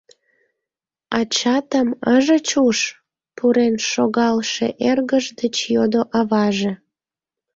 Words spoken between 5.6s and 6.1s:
йодо